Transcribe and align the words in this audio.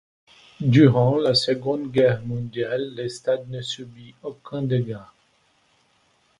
Durant 0.59 1.17
la 1.19 1.35
Seconde 1.35 1.91
Guerre 1.91 2.23
Mondiale, 2.25 2.91
le 2.95 3.07
stade 3.07 3.47
ne 3.51 3.61
subit 3.61 4.15
aucun 4.23 4.63
dégât. 4.63 5.05